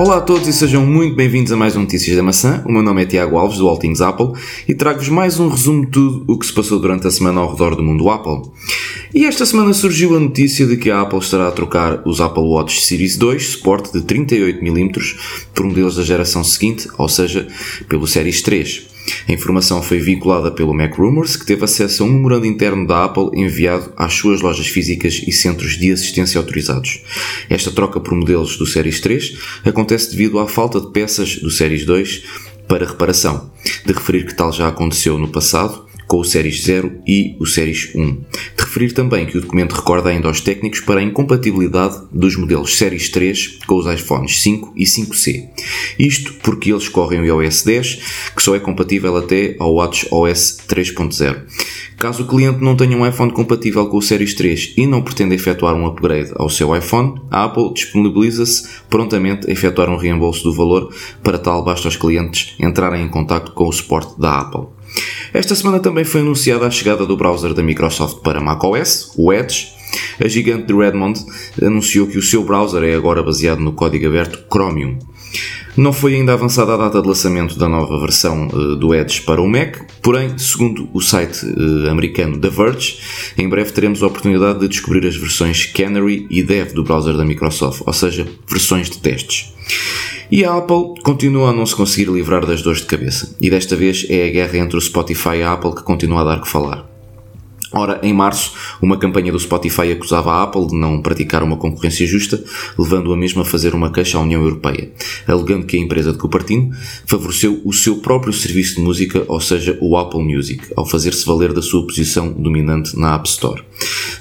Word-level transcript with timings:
Olá 0.00 0.16
a 0.16 0.20
todos 0.22 0.48
e 0.48 0.52
sejam 0.54 0.86
muito 0.86 1.14
bem-vindos 1.14 1.52
a 1.52 1.58
mais 1.58 1.76
um 1.76 1.80
Notícias 1.80 2.16
da 2.16 2.22
Maçã. 2.22 2.62
O 2.64 2.72
meu 2.72 2.82
nome 2.82 3.02
é 3.02 3.04
Tiago 3.04 3.36
Alves, 3.36 3.58
do 3.58 3.68
All 3.68 3.76
Things 3.76 4.00
Apple, 4.00 4.32
e 4.66 4.74
trago-vos 4.74 5.10
mais 5.10 5.38
um 5.38 5.46
resumo 5.50 5.84
de 5.84 5.90
tudo 5.90 6.24
o 6.26 6.38
que 6.38 6.46
se 6.46 6.54
passou 6.54 6.80
durante 6.80 7.06
a 7.06 7.10
semana 7.10 7.42
ao 7.42 7.50
redor 7.50 7.76
do 7.76 7.82
mundo 7.82 8.08
Apple. 8.08 8.50
E 9.14 9.26
esta 9.26 9.44
semana 9.44 9.74
surgiu 9.74 10.16
a 10.16 10.18
notícia 10.18 10.66
de 10.66 10.78
que 10.78 10.90
a 10.90 11.02
Apple 11.02 11.18
estará 11.18 11.48
a 11.48 11.52
trocar 11.52 12.00
os 12.06 12.18
Apple 12.18 12.44
Watch 12.44 12.80
Series 12.80 13.18
2, 13.18 13.46
suporte 13.46 13.92
de 13.92 14.00
38mm, 14.00 15.18
por 15.54 15.66
modelos 15.66 15.96
da 15.96 16.02
geração 16.02 16.42
seguinte, 16.42 16.88
ou 16.96 17.06
seja, 17.06 17.46
pelo 17.86 18.06
Series 18.06 18.40
3. 18.40 18.99
A 19.28 19.32
informação 19.32 19.82
foi 19.82 19.98
vinculada 19.98 20.50
pelo 20.50 20.74
Mac 20.74 20.96
Rumors, 20.96 21.36
que 21.36 21.46
teve 21.46 21.64
acesso 21.64 22.02
a 22.02 22.06
um 22.06 22.12
memorando 22.12 22.46
interno 22.46 22.86
da 22.86 23.04
Apple 23.04 23.30
enviado 23.34 23.92
às 23.96 24.14
suas 24.14 24.40
lojas 24.40 24.66
físicas 24.66 25.22
e 25.26 25.32
centros 25.32 25.78
de 25.78 25.92
assistência 25.92 26.38
autorizados. 26.38 27.02
Esta 27.48 27.70
troca 27.70 28.00
por 28.00 28.14
modelos 28.14 28.56
do 28.56 28.66
Series 28.66 29.00
3 29.00 29.36
acontece 29.64 30.10
devido 30.10 30.38
à 30.38 30.48
falta 30.48 30.80
de 30.80 30.90
peças 30.90 31.36
do 31.36 31.50
Series 31.50 31.84
2 31.84 32.22
para 32.68 32.86
reparação. 32.86 33.50
De 33.84 33.92
referir 33.92 34.26
que 34.26 34.34
tal 34.34 34.52
já 34.52 34.68
aconteceu 34.68 35.18
no 35.18 35.28
passado, 35.28 35.89
com 36.10 36.18
o 36.18 36.24
Series 36.24 36.64
0 36.64 37.02
e 37.06 37.36
o 37.38 37.46
Series 37.46 37.94
1. 37.94 38.04
De 38.04 38.24
referir 38.58 38.90
também 38.94 39.26
que 39.26 39.38
o 39.38 39.40
documento 39.40 39.76
recorda 39.76 40.10
ainda 40.10 40.26
aos 40.26 40.40
técnicos 40.40 40.80
para 40.80 40.98
a 40.98 41.04
incompatibilidade 41.04 42.00
dos 42.10 42.34
modelos 42.34 42.76
Series 42.76 43.08
3 43.10 43.60
com 43.64 43.76
os 43.76 43.86
iPhones 43.86 44.42
5 44.42 44.72
e 44.76 44.82
5C. 44.82 45.48
Isto 45.96 46.34
porque 46.42 46.72
eles 46.72 46.88
correm 46.88 47.20
o 47.20 47.24
iOS 47.24 47.62
10, 47.62 47.98
que 48.34 48.42
só 48.42 48.56
é 48.56 48.58
compatível 48.58 49.16
até 49.16 49.54
ao 49.60 49.72
WatchOS 49.74 50.58
3.0. 50.68 51.42
Caso 51.96 52.24
o 52.24 52.26
cliente 52.26 52.60
não 52.60 52.74
tenha 52.74 52.96
um 52.96 53.06
iPhone 53.06 53.30
compatível 53.30 53.86
com 53.86 53.98
o 53.98 54.02
Series 54.02 54.34
3 54.34 54.74
e 54.76 54.86
não 54.88 55.02
pretenda 55.02 55.36
efetuar 55.36 55.76
um 55.76 55.86
upgrade 55.86 56.32
ao 56.34 56.50
seu 56.50 56.76
iPhone, 56.76 57.20
a 57.30 57.44
Apple 57.44 57.72
disponibiliza-se 57.72 58.68
prontamente 58.88 59.48
a 59.48 59.52
efetuar 59.52 59.88
um 59.88 59.96
reembolso 59.96 60.42
do 60.42 60.52
valor. 60.52 60.92
Para 61.22 61.38
tal, 61.38 61.62
basta 61.62 61.86
aos 61.86 61.96
clientes 61.96 62.56
entrarem 62.58 63.04
em 63.04 63.08
contato 63.08 63.52
com 63.52 63.68
o 63.68 63.72
suporte 63.72 64.20
da 64.20 64.40
Apple. 64.40 64.79
Esta 65.32 65.54
semana 65.54 65.78
também 65.78 66.04
foi 66.04 66.20
anunciada 66.20 66.66
a 66.66 66.70
chegada 66.70 67.06
do 67.06 67.16
browser 67.16 67.54
da 67.54 67.62
Microsoft 67.62 68.18
para 68.22 68.40
macOS, 68.40 69.12
o 69.16 69.32
Edge. 69.32 69.68
A 70.22 70.28
gigante 70.28 70.66
de 70.66 70.74
Redmond 70.74 71.24
anunciou 71.62 72.06
que 72.06 72.18
o 72.18 72.22
seu 72.22 72.44
browser 72.44 72.82
é 72.84 72.94
agora 72.94 73.22
baseado 73.22 73.60
no 73.60 73.72
código 73.72 74.06
aberto 74.06 74.44
Chromium. 74.52 74.98
Não 75.76 75.92
foi 75.92 76.14
ainda 76.14 76.32
avançada 76.32 76.74
a 76.74 76.76
data 76.76 77.00
de 77.00 77.06
lançamento 77.06 77.56
da 77.56 77.68
nova 77.68 77.98
versão 78.00 78.48
uh, 78.48 78.76
do 78.76 78.92
Edge 78.94 79.20
para 79.22 79.40
o 79.40 79.48
Mac, 79.48 79.76
porém, 80.02 80.36
segundo 80.36 80.88
o 80.92 81.00
site 81.00 81.46
uh, 81.46 81.88
americano 81.88 82.38
The 82.38 82.50
Verge, 82.50 82.98
em 83.38 83.48
breve 83.48 83.70
teremos 83.70 84.02
a 84.02 84.08
oportunidade 84.08 84.58
de 84.58 84.68
descobrir 84.68 85.06
as 85.06 85.16
versões 85.16 85.66
Canary 85.66 86.26
e 86.28 86.42
Dev 86.42 86.72
do 86.72 86.82
browser 86.82 87.16
da 87.16 87.24
Microsoft, 87.24 87.82
ou 87.86 87.92
seja, 87.92 88.26
versões 88.48 88.90
de 88.90 88.98
testes. 88.98 89.52
E 90.32 90.44
a 90.44 90.56
Apple 90.56 90.94
continua 91.02 91.50
a 91.50 91.52
não 91.52 91.66
se 91.66 91.74
conseguir 91.74 92.08
livrar 92.08 92.46
das 92.46 92.62
dores 92.62 92.80
de 92.80 92.86
cabeça. 92.86 93.34
E 93.40 93.50
desta 93.50 93.74
vez 93.74 94.06
é 94.08 94.28
a 94.28 94.30
guerra 94.30 94.58
entre 94.58 94.76
o 94.76 94.80
Spotify 94.80 95.38
e 95.38 95.42
a 95.42 95.52
Apple 95.52 95.74
que 95.74 95.82
continua 95.82 96.20
a 96.20 96.24
dar 96.24 96.40
que 96.40 96.48
falar. 96.48 96.88
Ora, 97.72 98.00
em 98.02 98.12
março, 98.12 98.52
uma 98.82 98.96
campanha 98.96 99.30
do 99.30 99.38
Spotify 99.38 99.92
acusava 99.92 100.32
a 100.32 100.42
Apple 100.42 100.66
de 100.68 100.74
não 100.74 101.00
praticar 101.00 101.42
uma 101.42 101.56
concorrência 101.56 102.04
justa, 102.04 102.42
levando 102.76 103.12
a 103.12 103.16
mesma 103.16 103.42
a 103.42 103.44
fazer 103.44 103.74
uma 103.74 103.92
queixa 103.92 104.18
à 104.18 104.20
União 104.20 104.42
Europeia, 104.42 104.90
alegando 105.26 105.66
que 105.66 105.76
a 105.76 105.80
empresa 105.80 106.12
de 106.12 106.18
Cupertino 106.18 106.70
favoreceu 107.06 107.60
o 107.64 107.72
seu 107.72 107.96
próprio 107.96 108.32
serviço 108.32 108.76
de 108.76 108.82
música, 108.82 109.24
ou 109.28 109.40
seja, 109.40 109.78
o 109.80 109.96
Apple 109.96 110.22
Music, 110.22 110.64
ao 110.76 110.84
fazer-se 110.84 111.24
valer 111.24 111.52
da 111.52 111.62
sua 111.62 111.86
posição 111.86 112.32
dominante 112.32 112.98
na 112.98 113.14
App 113.14 113.28
Store. 113.28 113.62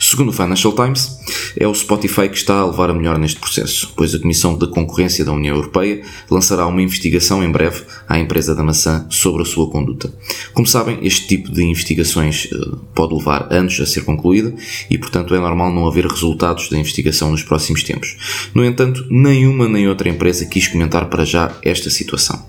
Segundo 0.09 0.29
o 0.29 0.33
Financial 0.33 0.73
Times, 0.73 1.19
é 1.55 1.67
o 1.67 1.75
Spotify 1.75 2.27
que 2.29 2.37
está 2.37 2.61
a 2.61 2.65
levar 2.65 2.89
a 2.89 2.95
melhor 2.95 3.19
neste 3.19 3.39
processo, 3.39 3.93
pois 3.95 4.15
a 4.15 4.17
Comissão 4.17 4.57
de 4.57 4.67
Concorrência 4.67 5.23
da 5.23 5.31
União 5.31 5.55
Europeia 5.55 6.01
lançará 6.31 6.65
uma 6.65 6.81
investigação 6.81 7.43
em 7.43 7.51
breve 7.51 7.83
à 8.07 8.17
empresa 8.17 8.55
da 8.55 8.63
maçã 8.63 9.05
sobre 9.11 9.43
a 9.43 9.45
sua 9.45 9.69
conduta. 9.69 10.11
Como 10.51 10.65
sabem, 10.65 10.97
este 11.03 11.27
tipo 11.27 11.51
de 11.51 11.63
investigações 11.63 12.45
uh, 12.45 12.77
pode 12.95 13.13
levar 13.13 13.53
anos 13.53 13.79
a 13.79 13.85
ser 13.85 14.03
concluída 14.03 14.51
e, 14.89 14.97
portanto, 14.97 15.35
é 15.35 15.39
normal 15.39 15.71
não 15.71 15.87
haver 15.87 16.07
resultados 16.07 16.69
da 16.69 16.79
investigação 16.79 17.29
nos 17.29 17.43
próximos 17.43 17.83
tempos. 17.83 18.49
No 18.55 18.65
entanto, 18.65 19.05
nenhuma 19.11 19.69
nem 19.69 19.87
outra 19.87 20.09
empresa 20.09 20.43
quis 20.47 20.67
comentar 20.67 21.07
para 21.07 21.23
já 21.23 21.55
esta 21.61 21.91
situação. 21.91 22.43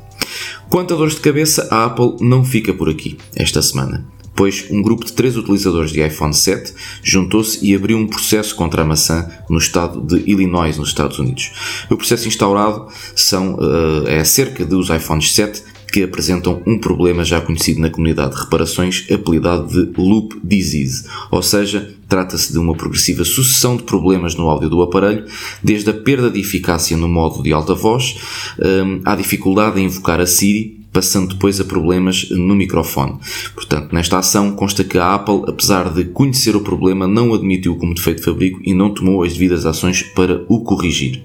Quanto 0.71 0.95
a 0.95 0.97
dores 0.97 1.17
de 1.17 1.21
cabeça, 1.21 1.69
a 1.71 1.85
Apple 1.85 2.27
não 2.27 2.43
fica 2.43 2.73
por 2.73 2.89
aqui 2.89 3.19
esta 3.37 3.61
semana 3.61 4.09
pois 4.41 4.65
um 4.71 4.81
grupo 4.81 5.05
de 5.05 5.13
três 5.13 5.37
utilizadores 5.37 5.93
de 5.93 6.01
iPhone 6.01 6.33
7 6.33 6.73
juntou-se 7.03 7.63
e 7.63 7.75
abriu 7.75 7.99
um 7.99 8.07
processo 8.07 8.57
contra 8.57 8.81
a 8.81 8.85
maçã 8.87 9.29
no 9.51 9.59
estado 9.59 10.01
de 10.01 10.31
Illinois, 10.31 10.79
nos 10.79 10.89
Estados 10.89 11.19
Unidos. 11.19 11.53
O 11.91 11.97
processo 11.99 12.27
instaurado 12.27 12.87
são, 13.15 13.57
uh, 13.57 14.09
é 14.09 14.19
acerca 14.21 14.65
dos 14.65 14.89
iPhones 14.89 15.35
7 15.35 15.63
que 15.93 16.03
apresentam 16.03 16.63
um 16.67 16.79
problema 16.79 17.23
já 17.23 17.39
conhecido 17.39 17.83
na 17.83 17.91
comunidade 17.91 18.35
de 18.35 18.41
reparações, 18.41 19.07
apelidado 19.13 19.67
de 19.67 20.01
Loop 20.01 20.41
Disease, 20.43 21.05
ou 21.31 21.43
seja, 21.43 21.95
trata-se 22.09 22.51
de 22.51 22.59
uma 22.59 22.75
progressiva 22.75 23.27
sucessão 23.27 23.77
de 23.77 23.83
problemas 23.83 24.35
no 24.35 24.49
áudio 24.49 24.71
do 24.71 24.81
aparelho, 24.81 25.27
desde 25.63 25.91
a 25.91 25.95
perda 25.95 26.31
de 26.31 26.41
eficácia 26.41 26.97
no 26.97 27.09
modo 27.09 27.43
de 27.43 27.53
alta 27.53 27.75
voz, 27.75 28.17
um, 28.59 29.03
à 29.05 29.15
dificuldade 29.15 29.79
em 29.79 29.85
invocar 29.85 30.19
a 30.19 30.27
Siri, 30.27 30.80
passando 30.93 31.35
depois 31.35 31.61
a 31.61 31.65
problemas 31.65 32.29
no 32.31 32.55
microfone. 32.55 33.19
Portanto, 33.55 33.93
nesta 33.93 34.19
ação 34.19 34.53
consta 34.53 34.85
que 34.85 34.99
a 34.99 35.15
Apple, 35.15 35.43
apesar 35.47 35.93
de 35.93 36.05
conhecer 36.05 36.57
o 36.57 36.61
problema, 36.61 37.07
não 37.07 37.33
admitiu 37.33 37.77
como 37.77 37.95
defeito 37.95 38.19
de 38.19 38.25
fabrico 38.25 38.61
e 38.65 38.75
não 38.75 38.93
tomou 38.93 39.23
as 39.23 39.33
devidas 39.33 39.67
ações 39.67 40.03
para 40.03 40.45
o 40.49 40.61
corrigir. 40.61 41.23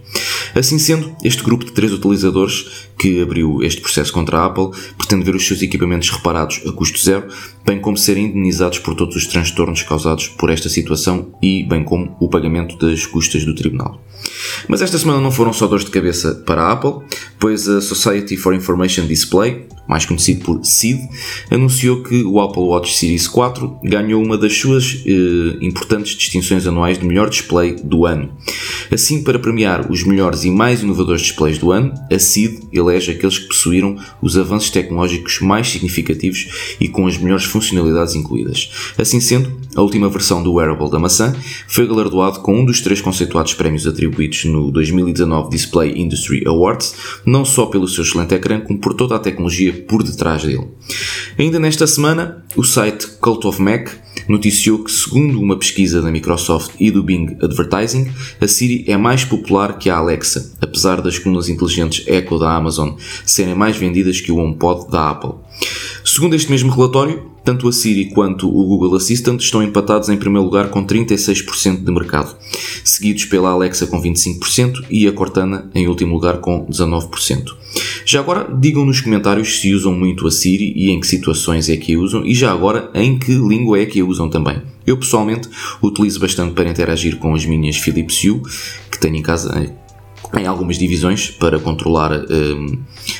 Assim 0.53 0.79
sendo, 0.79 1.15
este 1.23 1.43
grupo 1.43 1.65
de 1.65 1.71
três 1.71 1.91
utilizadores 1.91 2.87
que 2.97 3.21
abriu 3.21 3.61
este 3.61 3.81
processo 3.81 4.13
contra 4.13 4.39
a 4.39 4.45
Apple 4.45 4.69
pretende 4.97 5.25
ver 5.25 5.35
os 5.35 5.45
seus 5.45 5.61
equipamentos 5.61 6.09
reparados 6.09 6.61
a 6.65 6.71
custo 6.71 6.99
zero, 6.99 7.27
bem 7.65 7.79
como 7.79 7.97
serem 7.97 8.25
indenizados 8.25 8.79
por 8.79 8.95
todos 8.95 9.15
os 9.15 9.25
transtornos 9.25 9.81
causados 9.81 10.27
por 10.27 10.49
esta 10.49 10.69
situação 10.69 11.33
e 11.41 11.63
bem 11.63 11.83
como 11.83 12.15
o 12.19 12.29
pagamento 12.29 12.77
das 12.77 13.05
custas 13.05 13.43
do 13.43 13.55
tribunal. 13.55 13.99
Mas 14.67 14.81
esta 14.81 14.97
semana 14.97 15.19
não 15.19 15.31
foram 15.31 15.53
só 15.53 15.67
dores 15.67 15.85
de 15.85 15.91
cabeça 15.91 16.35
para 16.45 16.63
a 16.63 16.71
Apple, 16.71 17.05
pois 17.39 17.67
a 17.67 17.81
Society 17.81 18.37
for 18.37 18.53
Information 18.53 19.05
Display, 19.05 19.67
mais 19.87 20.05
conhecido 20.05 20.43
por 20.43 20.65
SID, 20.65 20.99
anunciou 21.51 22.01
que 22.01 22.23
o 22.23 22.39
Apple 22.39 22.63
Watch 22.63 22.95
Series 22.95 23.27
4 23.27 23.79
ganhou 23.83 24.23
uma 24.23 24.37
das 24.37 24.57
suas 24.57 25.03
eh, 25.05 25.57
importantes 25.61 26.15
distinções 26.15 26.65
anuais 26.65 26.97
de 26.97 27.05
melhor 27.05 27.29
display 27.29 27.75
do 27.75 28.05
ano. 28.05 28.31
Assim, 28.91 29.23
para 29.23 29.37
premiar 29.37 29.91
os 29.91 30.03
melhores 30.03 30.43
e 30.43 30.49
mais 30.49 30.81
inovadores 30.81 31.21
displays 31.21 31.57
do 31.57 31.71
ano, 31.71 31.93
a 32.11 32.17
SID 32.17 32.67
elege 32.73 33.11
aqueles 33.11 33.37
que 33.37 33.47
possuíram 33.47 33.95
os 34.21 34.37
avanços 34.37 34.69
tecnológicos 34.69 35.39
mais 35.41 35.69
significativos 35.69 36.75
e 36.79 36.87
com 36.87 37.05
as 37.05 37.17
melhores 37.17 37.45
funcionalidades 37.55 38.15
incluídas. 38.15 38.93
Assim 38.97 39.21
sendo, 39.21 39.49
a 39.75 39.81
última 39.81 40.09
versão 40.09 40.43
do 40.43 40.53
wearable 40.53 40.91
da 40.91 40.99
maçã 40.99 41.33
foi 41.69 41.87
galardoado 41.87 42.41
com 42.41 42.59
um 42.59 42.65
dos 42.65 42.81
três 42.81 42.99
conceituados 42.99 43.53
prémios 43.53 43.87
atribuídos 43.87 44.43
no 44.43 44.71
2019 44.71 45.49
Display 45.49 45.97
Industry 45.97 46.43
Awards, 46.45 46.93
não 47.25 47.45
só 47.45 47.67
pelo 47.67 47.87
seu 47.87 48.03
excelente 48.03 48.35
ecrã, 48.35 48.59
como 48.59 48.77
por 48.77 48.93
toda 48.93 49.15
a 49.15 49.19
tecnologia 49.19 49.71
por 49.87 50.03
detrás 50.03 50.43
dele. 50.43 50.67
Ainda 51.39 51.59
nesta 51.59 51.87
semana, 51.87 52.43
o 52.57 52.63
site 52.63 53.07
Cult 53.21 53.47
of 53.47 53.61
Mac 53.61 53.89
noticiou 54.27 54.83
que, 54.83 54.91
segundo 54.91 55.39
uma 55.39 55.57
pesquisa 55.57 56.01
da 56.01 56.11
Microsoft 56.11 56.71
e 56.79 56.91
do 56.91 57.03
Bing 57.03 57.37
Advertising, 57.41 58.11
a 58.41 58.47
Siri 58.47 58.83
é 58.87 58.97
mais 58.97 59.23
popular 59.23 59.77
que 59.77 59.89
a 59.89 59.97
Alexa, 59.97 60.53
apesar 60.61 61.01
das 61.01 61.19
colunas 61.19 61.47
inteligentes 61.47 62.05
Echo 62.07 62.39
da 62.39 62.53
Amazon 62.53 62.95
serem 63.25 63.55
mais 63.55 63.77
vendidas 63.77 64.19
que 64.19 64.31
o 64.31 64.37
HomePod 64.37 64.89
da 64.89 65.11
Apple. 65.11 65.44
Segundo 66.03 66.35
este 66.35 66.51
mesmo 66.51 66.71
relatório, 66.71 67.31
tanto 67.43 67.67
a 67.67 67.73
Siri 67.73 68.05
quanto 68.05 68.47
o 68.47 68.65
Google 68.65 68.95
Assistant 68.95 69.41
estão 69.41 69.61
empatados 69.61 70.07
em 70.07 70.17
primeiro 70.17 70.45
lugar 70.45 70.69
com 70.69 70.85
36% 70.85 71.83
de 71.83 71.91
mercado, 71.91 72.35
seguidos 72.83 73.25
pela 73.25 73.49
Alexa 73.49 73.87
com 73.87 74.01
25% 74.01 74.85
e 74.89 75.07
a 75.07 75.11
Cortana 75.11 75.69
em 75.73 75.87
último 75.87 76.13
lugar 76.13 76.37
com 76.37 76.65
19%. 76.67 77.51
Já 78.05 78.19
agora, 78.19 78.47
digam 78.55 78.85
nos 78.85 79.01
comentários 79.01 79.59
se 79.59 79.73
usam 79.73 79.93
muito 79.93 80.27
a 80.27 80.31
Siri 80.31 80.73
e 80.75 80.91
em 80.91 80.99
que 80.99 81.07
situações 81.07 81.69
é 81.69 81.75
que 81.75 81.95
a 81.95 81.99
usam 81.99 82.25
e 82.25 82.33
já 82.33 82.51
agora 82.51 82.89
em 82.93 83.17
que 83.17 83.33
língua 83.33 83.79
é 83.79 83.85
que 83.85 83.99
a 83.99 84.05
usam 84.05 84.29
também. 84.29 84.61
Eu 84.85 84.97
pessoalmente 84.97 85.49
utilizo 85.81 86.19
bastante 86.19 86.53
para 86.53 86.69
interagir 86.69 87.17
com 87.17 87.33
as 87.33 87.45
minhas 87.45 87.77
Philips 87.77 88.23
Hue 88.23 88.41
que 88.91 88.99
tenho 88.99 89.15
em 89.15 89.21
casa 89.21 89.51
em 90.33 90.45
algumas 90.45 90.77
divisões 90.77 91.29
para 91.29 91.59
controlar 91.59 92.11
um, 92.11 92.77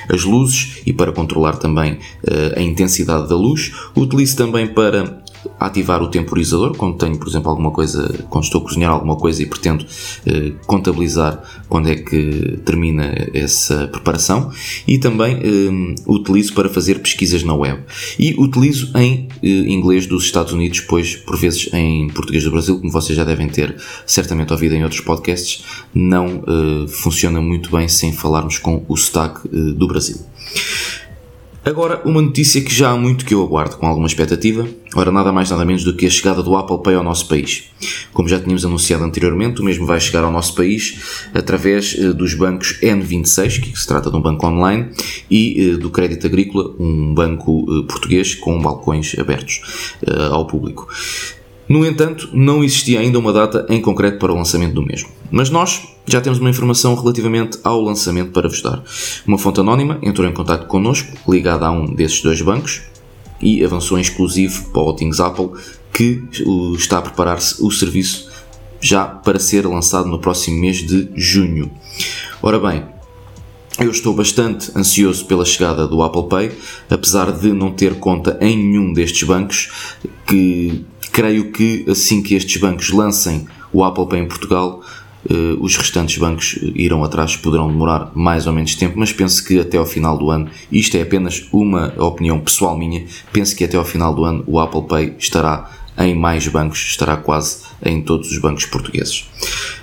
as 0.09 0.23
luzes 0.23 0.81
e 0.85 0.93
para 0.93 1.11
controlar 1.11 1.57
também 1.57 1.93
uh, 1.93 2.57
a 2.57 2.61
intensidade 2.61 3.29
da 3.29 3.35
luz. 3.35 3.71
Utilizo 3.95 4.35
também 4.35 4.67
para 4.67 5.23
ativar 5.59 6.01
o 6.01 6.07
temporizador 6.07 6.75
quando 6.75 6.97
tenho, 6.97 7.17
por 7.17 7.27
exemplo, 7.27 7.49
alguma 7.49 7.71
coisa, 7.71 8.25
quando 8.29 8.43
estou 8.43 8.61
a 8.61 8.63
cozinhar 8.63 8.91
alguma 8.91 9.15
coisa 9.15 9.41
e 9.41 9.45
pretendo 9.45 9.85
eh, 10.25 10.53
contabilizar 10.65 11.41
quando 11.69 11.89
é 11.89 11.95
que 11.95 12.59
termina 12.65 13.13
essa 13.33 13.87
preparação 13.87 14.51
e 14.87 14.97
também 14.97 15.37
eh, 15.37 15.95
utilizo 16.05 16.53
para 16.53 16.69
fazer 16.69 16.99
pesquisas 16.99 17.43
na 17.43 17.53
web 17.53 17.83
e 18.19 18.33
utilizo 18.37 18.91
em 18.97 19.27
eh, 19.41 19.47
inglês 19.47 20.07
dos 20.07 20.23
Estados 20.25 20.53
Unidos, 20.53 20.81
pois 20.81 21.15
por 21.15 21.37
vezes 21.37 21.69
em 21.73 22.07
português 22.09 22.43
do 22.43 22.51
Brasil, 22.51 22.79
como 22.79 22.91
vocês 22.91 23.17
já 23.17 23.23
devem 23.23 23.47
ter 23.47 23.75
certamente 24.05 24.51
ouvido 24.53 24.75
em 24.75 24.83
outros 24.83 25.01
podcasts, 25.01 25.63
não 25.93 26.43
eh, 26.47 26.87
funciona 26.87 27.41
muito 27.41 27.71
bem 27.71 27.87
sem 27.87 28.11
falarmos 28.11 28.57
com 28.57 28.85
o 28.87 28.95
sotaque 28.95 29.47
eh, 29.47 29.73
do 29.73 29.87
Brasil. 29.87 30.17
Agora, 31.65 31.99
uma 32.05 32.21
notícia 32.21 32.61
que 32.61 32.71
já 32.71 32.91
há 32.91 32.95
muito 32.95 33.25
que 33.25 33.33
eu 33.33 33.41
aguardo 33.41 33.77
com 33.77 33.87
alguma 33.87 34.05
expectativa, 34.05 34.67
ora 34.95 35.11
nada 35.11 35.33
mais 35.33 35.49
nada 35.49 35.65
menos 35.65 35.83
do 35.83 35.95
que 35.95 36.05
a 36.05 36.09
chegada 36.11 36.43
do 36.43 36.55
Apple 36.55 36.77
Pay 36.83 36.93
ao 36.93 37.03
nosso 37.03 37.27
país. 37.27 37.71
Como 38.13 38.29
já 38.29 38.39
tínhamos 38.39 38.63
anunciado 38.63 39.03
anteriormente, 39.03 39.61
o 39.61 39.63
mesmo 39.63 39.83
vai 39.83 39.99
chegar 39.99 40.23
ao 40.23 40.31
nosso 40.31 40.53
país 40.53 41.25
através 41.33 41.95
eh, 41.97 42.13
dos 42.13 42.35
bancos 42.35 42.79
N26, 42.83 43.61
que 43.61 43.79
se 43.79 43.87
trata 43.87 44.11
de 44.11 44.15
um 44.15 44.21
banco 44.21 44.45
online, 44.45 44.91
e 45.27 45.71
eh, 45.71 45.77
do 45.77 45.89
Crédito 45.89 46.27
Agrícola, 46.27 46.71
um 46.79 47.15
banco 47.15 47.65
eh, 47.67 47.87
português 47.87 48.35
com 48.35 48.61
balcões 48.61 49.17
abertos 49.17 49.97
ao 50.29 50.45
público. 50.45 50.87
No 51.67 51.85
entanto, 51.85 52.29
não 52.31 52.63
existia 52.63 52.99
ainda 52.99 53.17
uma 53.17 53.33
data 53.33 53.65
em 53.69 53.81
concreto 53.81 54.19
para 54.19 54.31
o 54.31 54.35
lançamento 54.35 54.73
do 54.73 54.85
mesmo. 54.85 55.09
Mas 55.31 55.49
nós 55.49 55.81
já 56.05 56.21
temos 56.21 56.39
uma 56.39 56.49
informação 56.49 56.93
relativamente 56.95 57.57
ao 57.63 57.81
lançamento 57.81 58.31
para 58.31 58.47
vos 58.47 58.61
dar. 58.61 58.83
Uma 59.25 59.37
fonte 59.37 59.59
anónima 59.59 59.97
entrou 60.01 60.27
em 60.27 60.33
contato 60.33 60.67
connosco, 60.67 61.11
ligada 61.27 61.65
a 61.65 61.71
um 61.71 61.85
desses 61.85 62.21
dois 62.21 62.41
bancos, 62.41 62.83
e 63.41 63.63
avançou 63.63 63.97
em 63.97 64.01
exclusivo 64.01 64.69
para 64.71 64.81
o 64.81 64.93
Things 64.93 65.19
Apple 65.19 65.49
que 65.91 66.23
está 66.77 66.99
a 66.99 67.01
preparar-se 67.01 67.63
o 67.63 67.71
serviço 67.71 68.29
já 68.79 69.05
para 69.05 69.39
ser 69.39 69.65
lançado 69.65 70.07
no 70.07 70.19
próximo 70.19 70.59
mês 70.59 70.77
de 70.77 71.09
junho. 71.15 71.71
Ora 72.41 72.59
bem, 72.59 72.83
eu 73.79 73.89
estou 73.89 74.13
bastante 74.13 74.71
ansioso 74.75 75.25
pela 75.25 75.43
chegada 75.43 75.87
do 75.87 76.01
Apple 76.03 76.27
Pay, 76.29 76.51
apesar 76.89 77.31
de 77.31 77.51
não 77.51 77.71
ter 77.71 77.95
conta 77.95 78.37
em 78.39 78.55
nenhum 78.55 78.93
destes 78.93 79.23
bancos, 79.27 79.97
que 80.27 80.85
creio 81.15 81.49
que 81.49 81.85
assim 81.89 82.21
que 82.21 82.35
estes 82.35 82.59
bancos 82.59 82.89
lancem 82.89 83.47
o 83.71 83.85
Apple 83.85 84.05
Pay 84.05 84.19
em 84.19 84.27
Portugal, 84.27 84.83
eh, 85.29 85.55
os 85.61 85.77
restantes 85.77 86.17
bancos 86.17 86.59
irão 86.75 87.05
atrás, 87.05 87.37
poderão 87.37 87.69
demorar 87.69 88.11
mais 88.13 88.45
ou 88.47 88.51
menos 88.51 88.75
tempo, 88.75 88.99
mas 88.99 89.13
penso 89.13 89.41
que 89.45 89.57
até 89.57 89.77
ao 89.77 89.85
final 89.85 90.17
do 90.17 90.29
ano, 90.29 90.49
isto 90.69 90.97
é 90.97 91.01
apenas 91.01 91.47
uma 91.53 91.93
opinião 91.97 92.41
pessoal 92.41 92.77
minha, 92.77 93.05
penso 93.31 93.55
que 93.55 93.63
até 93.63 93.77
ao 93.77 93.85
final 93.85 94.13
do 94.13 94.25
ano 94.25 94.43
o 94.45 94.59
Apple 94.59 94.81
Pay 94.89 95.15
estará 95.17 95.71
em 95.97 96.13
mais 96.13 96.45
bancos, 96.49 96.79
estará 96.79 97.15
quase 97.15 97.59
em 97.81 98.01
todos 98.01 98.29
os 98.29 98.37
bancos 98.37 98.65
portugueses. 98.65 99.25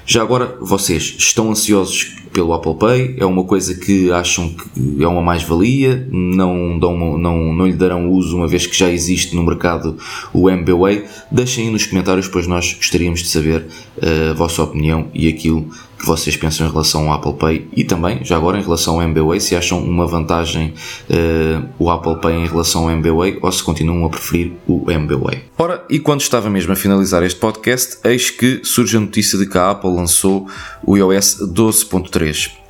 Já 0.04 0.20
agora, 0.20 0.58
vocês 0.60 1.14
estão 1.18 1.50
ansiosos 1.50 2.14
pelo 2.32 2.52
Apple 2.52 2.74
Pay? 2.74 3.16
É 3.18 3.24
uma 3.24 3.44
coisa 3.44 3.74
que 3.74 4.10
acham 4.10 4.48
que 4.48 5.02
é 5.02 5.06
uma 5.06 5.22
mais-valia? 5.22 6.06
Não, 6.10 6.78
dão, 6.78 7.18
não, 7.18 7.52
não 7.52 7.66
lhe 7.66 7.72
darão 7.72 8.10
uso 8.10 8.36
uma 8.36 8.48
vez 8.48 8.66
que 8.66 8.76
já 8.76 8.90
existe 8.90 9.36
no 9.36 9.42
mercado 9.44 9.96
o 10.32 10.48
MBWay? 10.48 11.04
Deixem 11.30 11.66
aí 11.66 11.72
nos 11.72 11.86
comentários, 11.86 12.28
pois 12.28 12.46
nós 12.46 12.74
gostaríamos 12.74 13.20
de 13.20 13.28
saber 13.28 13.66
uh, 13.98 14.30
a 14.30 14.34
vossa 14.34 14.62
opinião 14.62 15.08
e 15.14 15.28
aquilo 15.28 15.68
que 16.02 16.06
vocês 16.08 16.36
pensam 16.36 16.66
em 16.66 16.70
relação 16.70 17.08
ao 17.08 17.14
Apple 17.14 17.34
Pay 17.34 17.68
e 17.76 17.84
também, 17.84 18.24
já 18.24 18.36
agora, 18.36 18.58
em 18.58 18.62
relação 18.62 18.94
ao 18.94 19.02
MBWay, 19.02 19.40
se 19.40 19.54
acham 19.54 19.78
uma 19.78 20.04
vantagem 20.04 20.74
uh, 21.08 21.68
o 21.78 21.88
Apple 21.88 22.16
Pay 22.16 22.34
em 22.34 22.46
relação 22.46 22.82
ao 22.82 22.90
MBWay 22.90 23.38
ou 23.40 23.52
se 23.52 23.62
continuam 23.62 24.04
a 24.04 24.10
preferir 24.10 24.52
o 24.66 24.90
MBWay. 24.90 25.44
Ora, 25.56 25.84
e 25.88 26.00
quando 26.00 26.20
estava 26.20 26.50
mesmo 26.50 26.72
a 26.72 26.76
finalizar 26.76 27.22
este 27.22 27.38
podcast, 27.38 27.98
eis 28.02 28.30
que 28.30 28.60
surge 28.64 28.96
a 28.96 29.00
notícia 29.00 29.38
de 29.38 29.46
que 29.46 29.56
a 29.56 29.70
Apple 29.70 29.94
lançou 29.94 30.48
o 30.84 30.96
iOS 30.96 31.38
12.3 31.40 32.61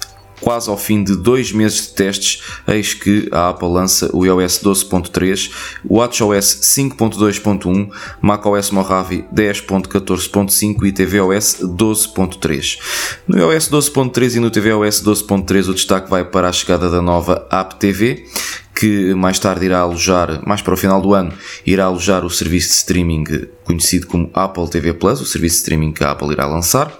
quase 0.42 0.68
ao 0.68 0.76
fim 0.76 1.02
de 1.02 1.16
dois 1.16 1.52
meses 1.52 1.86
de 1.86 1.94
testes, 1.94 2.42
eis 2.66 2.92
que 2.92 3.28
a 3.32 3.50
Apple 3.50 3.68
lança 3.68 4.10
o 4.12 4.26
iOS 4.26 4.60
12.3, 4.62 5.50
o 5.88 5.96
WatchOS 5.96 6.60
5.2.1, 6.62 7.88
macOS 8.20 8.70
Mojave 8.70 9.24
10.14.5 9.32 10.84
e 10.84 10.92
tvOS 10.92 11.58
12.3. 11.62 12.78
No 13.26 13.38
iOS 13.38 13.70
12.3 13.70 14.36
e 14.36 14.40
no 14.40 14.50
tvOS 14.50 15.02
12.3 15.02 15.68
o 15.68 15.74
destaque 15.74 16.10
vai 16.10 16.24
para 16.24 16.48
a 16.48 16.52
chegada 16.52 16.90
da 16.90 17.00
nova 17.00 17.46
App 17.50 17.76
TV, 17.76 18.26
que 18.74 19.14
mais 19.14 19.38
tarde 19.38 19.66
irá 19.66 19.80
alojar, 19.80 20.40
mais 20.46 20.60
para 20.60 20.74
o 20.74 20.76
final 20.76 21.00
do 21.00 21.14
ano, 21.14 21.32
irá 21.64 21.84
alojar 21.84 22.24
o 22.24 22.30
serviço 22.30 22.68
de 22.68 22.74
streaming 22.74 23.24
conhecido 23.64 24.06
como 24.06 24.30
Apple 24.34 24.68
TV 24.68 24.92
Plus, 24.92 25.20
o 25.20 25.26
serviço 25.26 25.56
de 25.56 25.60
streaming 25.62 25.92
que 25.92 26.04
a 26.04 26.10
Apple 26.10 26.32
irá 26.32 26.46
lançar, 26.46 26.92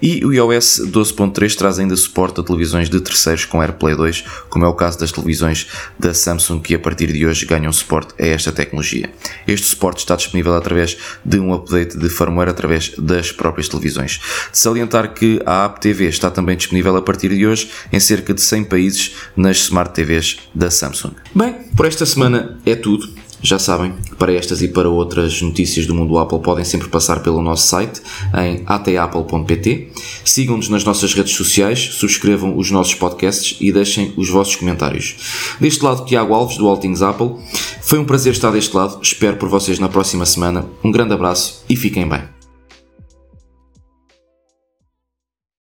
e 0.00 0.24
o 0.24 0.32
iOS 0.32 0.82
12.3 0.86 1.54
traz 1.56 1.78
ainda 1.78 1.96
suporte 1.96 2.40
a 2.40 2.42
televisões 2.42 2.88
de 2.88 3.00
terceiros 3.00 3.44
com 3.44 3.60
AirPlay 3.60 3.96
2, 3.96 4.24
como 4.48 4.64
é 4.64 4.68
o 4.68 4.74
caso 4.74 4.98
das 4.98 5.12
televisões 5.12 5.66
da 5.98 6.14
Samsung 6.14 6.60
que 6.60 6.74
a 6.74 6.78
partir 6.78 7.12
de 7.12 7.26
hoje 7.26 7.46
ganham 7.46 7.72
suporte 7.72 8.14
a 8.20 8.26
esta 8.26 8.52
tecnologia. 8.52 9.10
Este 9.46 9.66
suporte 9.66 9.98
está 9.98 10.16
disponível 10.16 10.54
através 10.54 10.96
de 11.24 11.38
um 11.38 11.52
update 11.52 11.98
de 11.98 12.08
firmware 12.08 12.48
através 12.48 12.92
das 12.98 13.32
próprias 13.32 13.68
televisões. 13.68 14.20
De 14.52 14.58
salientar 14.58 15.14
que 15.14 15.40
a 15.44 15.64
App 15.64 15.80
TV 15.80 16.06
está 16.06 16.30
também 16.30 16.56
disponível 16.56 16.96
a 16.96 17.02
partir 17.02 17.30
de 17.30 17.46
hoje 17.46 17.70
em 17.92 18.00
cerca 18.00 18.32
de 18.32 18.40
100 18.40 18.64
países 18.64 19.14
nas 19.36 19.58
Smart 19.58 19.92
TVs 19.92 20.38
da 20.54 20.70
Samsung. 20.70 21.14
Bem, 21.34 21.54
por 21.76 21.86
esta 21.86 22.06
semana 22.06 22.58
é 22.64 22.74
tudo. 22.74 23.17
Já 23.40 23.58
sabem, 23.58 23.94
para 24.18 24.32
estas 24.32 24.62
e 24.62 24.68
para 24.68 24.88
outras 24.88 25.40
notícias 25.40 25.86
do 25.86 25.94
mundo 25.94 26.18
Apple 26.18 26.40
podem 26.40 26.64
sempre 26.64 26.88
passar 26.88 27.20
pelo 27.20 27.40
nosso 27.40 27.68
site 27.68 28.00
em 28.36 28.62
atapple.pt. 28.66 29.92
Sigam-nos 30.24 30.68
nas 30.68 30.84
nossas 30.84 31.14
redes 31.14 31.34
sociais, 31.34 31.78
subscrevam 31.92 32.56
os 32.56 32.70
nossos 32.70 32.94
podcasts 32.94 33.56
e 33.60 33.70
deixem 33.70 34.12
os 34.16 34.28
vossos 34.28 34.56
comentários. 34.56 35.16
Deste 35.60 35.84
lado, 35.84 36.04
Tiago 36.04 36.34
Alves, 36.34 36.56
do 36.56 36.66
All 36.66 36.78
Things 36.78 37.02
Apple. 37.02 37.36
Foi 37.80 37.98
um 37.98 38.04
prazer 38.04 38.32
estar 38.32 38.50
deste 38.50 38.76
lado. 38.76 38.98
Espero 39.00 39.36
por 39.36 39.48
vocês 39.48 39.78
na 39.78 39.88
próxima 39.88 40.26
semana. 40.26 40.66
Um 40.82 40.90
grande 40.90 41.14
abraço 41.14 41.64
e 41.68 41.76
fiquem 41.76 42.08
bem. 42.08 42.37